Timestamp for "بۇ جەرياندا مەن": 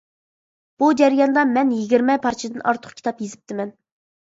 0.83-1.75